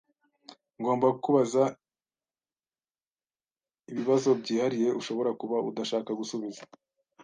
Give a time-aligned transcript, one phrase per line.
[0.79, 1.63] Ngomba kukubaza
[3.91, 6.61] ibibazo byihariye ushobora kuba udashaka gusubiza.